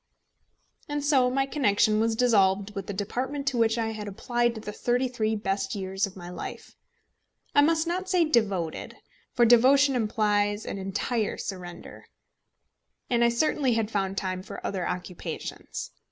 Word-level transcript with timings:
And 0.89 1.03
so 1.05 1.29
my 1.29 1.45
connection 1.45 1.99
was 1.99 2.15
dissolved 2.15 2.73
with 2.73 2.87
the 2.87 2.91
department 2.93 3.45
to 3.49 3.57
which 3.59 3.77
I 3.77 3.91
had 3.91 4.07
applied 4.07 4.55
the 4.55 4.71
thirty 4.71 5.07
three 5.07 5.35
best 5.35 5.75
years 5.75 6.07
of 6.07 6.15
my 6.15 6.27
life; 6.31 6.75
I 7.53 7.61
must 7.61 7.85
not 7.85 8.09
say 8.09 8.25
devoted, 8.25 8.95
for 9.35 9.45
devotion 9.45 9.95
implies 9.95 10.65
an 10.65 10.79
entire 10.79 11.37
surrender, 11.37 12.05
and 13.11 13.23
I 13.23 13.29
certainly 13.29 13.73
had 13.73 13.91
found 13.91 14.17
time 14.17 14.41
for 14.41 14.65
other 14.65 14.87
occupations. 14.87 15.91